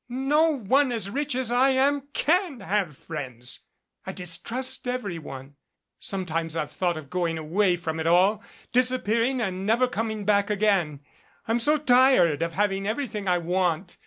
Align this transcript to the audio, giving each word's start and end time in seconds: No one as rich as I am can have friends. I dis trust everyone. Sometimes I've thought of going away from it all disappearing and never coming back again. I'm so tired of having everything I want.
No 0.09 0.49
one 0.57 0.91
as 0.91 1.11
rich 1.11 1.35
as 1.35 1.51
I 1.51 1.69
am 1.69 2.07
can 2.11 2.61
have 2.61 2.97
friends. 2.97 3.65
I 4.03 4.11
dis 4.11 4.39
trust 4.39 4.87
everyone. 4.87 5.57
Sometimes 5.99 6.55
I've 6.57 6.71
thought 6.71 6.97
of 6.97 7.11
going 7.11 7.37
away 7.37 7.75
from 7.77 7.99
it 7.99 8.07
all 8.07 8.41
disappearing 8.73 9.41
and 9.41 9.63
never 9.63 9.87
coming 9.87 10.25
back 10.25 10.49
again. 10.49 11.01
I'm 11.47 11.59
so 11.59 11.77
tired 11.77 12.41
of 12.41 12.53
having 12.53 12.87
everything 12.87 13.27
I 13.27 13.37
want. 13.37 13.99